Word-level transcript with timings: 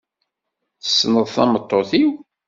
Tessneḍ 0.83 1.25
tameṭṭut-iw? 1.35 2.09